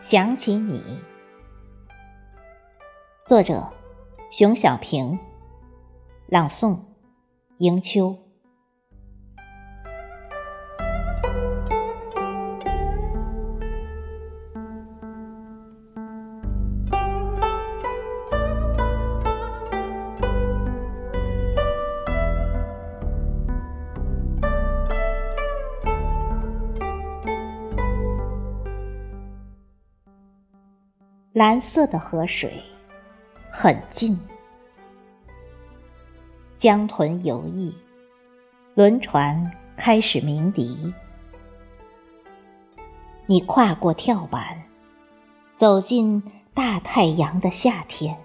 [0.00, 0.82] 想起你，
[3.26, 3.70] 作者
[4.30, 5.18] 熊小平，
[6.26, 6.78] 朗诵
[7.58, 8.16] 迎秋。
[31.32, 32.60] 蓝色的河水
[33.52, 34.18] 很近，
[36.56, 37.72] 江豚游弋，
[38.74, 40.92] 轮船开始鸣笛。
[43.26, 44.64] 你跨过跳板，
[45.54, 46.20] 走进
[46.52, 48.18] 大太阳的夏天。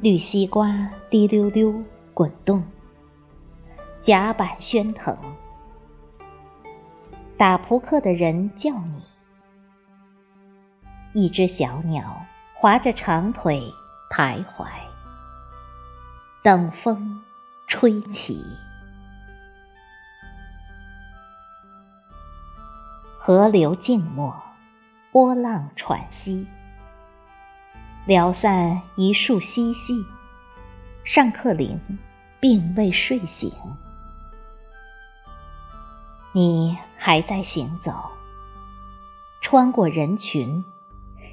[0.00, 1.82] 绿西瓜滴溜溜
[2.14, 2.64] 滚动，
[4.00, 5.18] 甲板喧腾，
[7.36, 9.02] 打扑克的人叫你。
[11.18, 13.72] 一只小鸟划着长腿
[14.10, 14.66] 徘徊，
[16.42, 17.24] 等风
[17.66, 18.44] 吹起。
[23.16, 24.36] 河流静默，
[25.10, 26.46] 波浪喘息，
[28.04, 30.04] 撩散一树嬉戏。
[31.02, 31.80] 上课铃
[32.40, 33.50] 并未睡醒，
[36.32, 38.10] 你还在行走，
[39.40, 40.62] 穿过人群。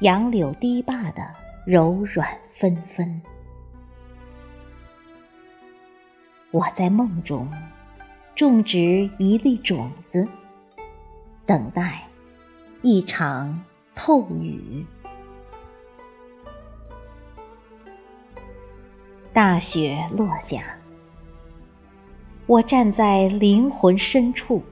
[0.00, 1.26] 杨柳堤坝的
[1.64, 3.22] 柔软纷纷，
[6.50, 7.48] 我在梦中
[8.34, 10.28] 种植一粒种子，
[11.46, 12.02] 等待
[12.82, 14.84] 一场透雨。
[19.32, 20.76] 大雪落下，
[22.44, 24.62] 我站在灵魂深处，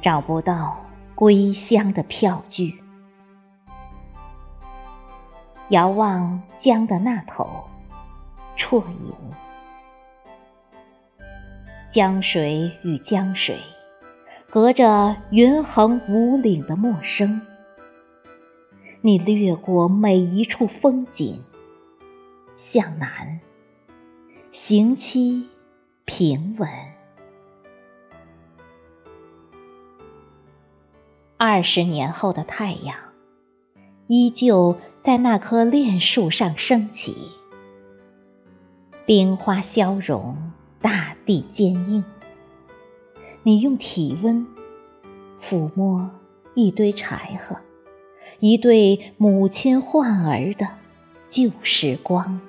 [0.00, 0.84] 找不到
[1.14, 2.81] 归乡的票据。
[5.72, 7.64] 遥望江的那头，
[8.58, 9.14] 啜饮。
[11.90, 13.56] 江水与江水，
[14.50, 17.40] 隔着云横五岭的陌生。
[19.00, 21.42] 你掠过每一处风景，
[22.54, 23.40] 向南，
[24.50, 25.48] 行期
[26.04, 26.68] 平稳。
[31.38, 32.94] 二十年后的太阳，
[34.06, 34.76] 依旧。
[35.02, 37.16] 在那棵恋树上升起，
[39.04, 42.04] 冰花消融，大地坚硬。
[43.42, 44.46] 你用体温
[45.40, 46.08] 抚摸
[46.54, 47.56] 一堆柴禾，
[48.38, 50.68] 一对母亲唤儿的
[51.26, 52.40] 旧时光。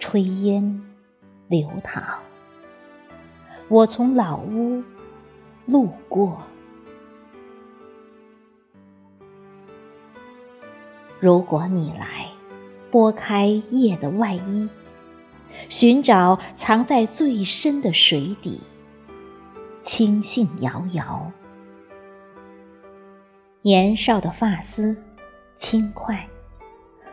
[0.00, 0.82] 炊烟
[1.48, 2.02] 流淌，
[3.68, 4.82] 我从老屋
[5.66, 6.44] 路过。
[11.22, 12.32] 如果你来，
[12.90, 14.68] 拨开夜的外衣，
[15.68, 18.60] 寻找藏在最深的水底，
[19.80, 21.30] 轻信摇摇，
[23.60, 24.96] 年少的发丝
[25.54, 26.28] 轻快，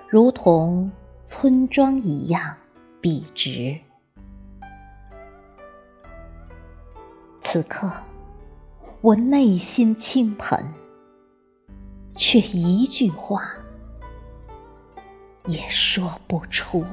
[0.08, 0.92] 如同
[1.24, 2.56] 村庄一样
[3.00, 3.78] 笔直。
[7.42, 7.92] 此刻，
[9.02, 10.74] 我内心倾盆，
[12.16, 13.59] 却一句话。
[15.50, 16.86] 也说不出。